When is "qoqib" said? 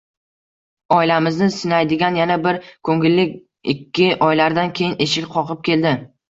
5.37-5.63